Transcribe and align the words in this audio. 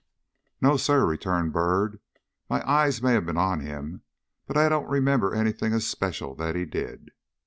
"No, 0.61 0.77
sir," 0.77 1.05
returned 1.05 1.53
Byrd; 1.53 1.99
"my 2.49 2.67
eyes 2.67 3.03
may 3.03 3.13
have 3.13 3.27
been 3.27 3.37
on 3.37 3.59
him, 3.59 4.01
but 4.47 4.57
I 4.57 4.67
don't 4.67 4.89
remember 4.89 5.35
any 5.35 5.51
thing 5.51 5.73
especial 5.73 6.33
that 6.37 6.55
he 6.55 6.65
did." 6.65 7.11